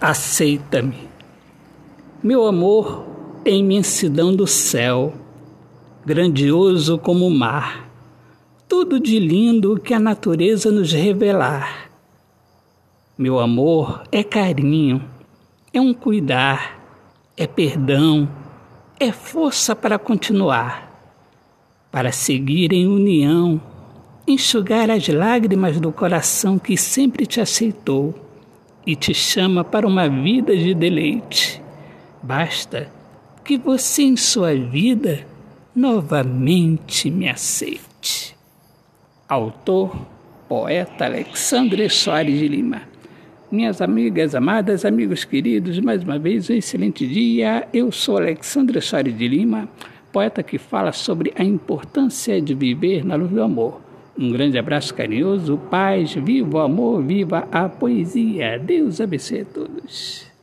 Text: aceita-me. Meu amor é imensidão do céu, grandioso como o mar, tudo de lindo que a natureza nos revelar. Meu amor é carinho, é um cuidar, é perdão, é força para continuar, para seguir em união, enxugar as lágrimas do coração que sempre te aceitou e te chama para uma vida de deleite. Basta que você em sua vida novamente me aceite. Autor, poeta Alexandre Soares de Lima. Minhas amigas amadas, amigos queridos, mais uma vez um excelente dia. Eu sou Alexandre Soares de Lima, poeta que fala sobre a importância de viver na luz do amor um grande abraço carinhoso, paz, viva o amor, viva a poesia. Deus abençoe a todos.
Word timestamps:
aceita-me. 0.00 1.08
Meu 2.22 2.46
amor 2.46 3.06
é 3.44 3.50
imensidão 3.50 4.34
do 4.34 4.46
céu, 4.46 5.14
grandioso 6.04 6.98
como 6.98 7.26
o 7.26 7.30
mar, 7.30 7.88
tudo 8.68 9.00
de 9.00 9.18
lindo 9.18 9.78
que 9.80 9.94
a 9.94 10.00
natureza 10.00 10.70
nos 10.70 10.92
revelar. 10.92 11.90
Meu 13.16 13.38
amor 13.38 14.02
é 14.12 14.22
carinho, 14.22 15.02
é 15.72 15.80
um 15.80 15.94
cuidar, 15.94 16.78
é 17.36 17.46
perdão, 17.46 18.28
é 19.00 19.12
força 19.12 19.74
para 19.74 19.98
continuar, 19.98 21.10
para 21.90 22.12
seguir 22.12 22.72
em 22.72 22.86
união, 22.86 23.60
enxugar 24.26 24.90
as 24.90 25.08
lágrimas 25.08 25.80
do 25.80 25.92
coração 25.92 26.58
que 26.58 26.76
sempre 26.76 27.24
te 27.24 27.40
aceitou 27.40 28.25
e 28.86 28.94
te 28.94 29.12
chama 29.12 29.64
para 29.64 29.86
uma 29.86 30.08
vida 30.08 30.56
de 30.56 30.72
deleite. 30.72 31.60
Basta 32.22 32.88
que 33.44 33.58
você 33.58 34.02
em 34.02 34.16
sua 34.16 34.54
vida 34.54 35.26
novamente 35.74 37.10
me 37.10 37.28
aceite. 37.28 38.36
Autor, 39.28 39.96
poeta 40.48 41.04
Alexandre 41.04 41.88
Soares 41.90 42.38
de 42.38 42.46
Lima. 42.46 42.82
Minhas 43.50 43.80
amigas 43.80 44.34
amadas, 44.34 44.84
amigos 44.84 45.24
queridos, 45.24 45.80
mais 45.80 46.02
uma 46.02 46.18
vez 46.18 46.48
um 46.48 46.54
excelente 46.54 47.06
dia. 47.06 47.66
Eu 47.72 47.90
sou 47.90 48.16
Alexandre 48.16 48.80
Soares 48.80 49.16
de 49.16 49.26
Lima, 49.26 49.68
poeta 50.12 50.42
que 50.42 50.58
fala 50.58 50.92
sobre 50.92 51.32
a 51.36 51.42
importância 51.42 52.40
de 52.40 52.54
viver 52.54 53.04
na 53.04 53.16
luz 53.16 53.30
do 53.30 53.42
amor 53.42 53.85
um 54.18 54.30
grande 54.30 54.58
abraço 54.58 54.94
carinhoso, 54.94 55.58
paz, 55.70 56.14
viva 56.14 56.58
o 56.58 56.60
amor, 56.60 57.02
viva 57.02 57.46
a 57.52 57.68
poesia. 57.68 58.58
Deus 58.58 59.00
abençoe 59.00 59.40
a 59.40 59.44
todos. 59.44 60.35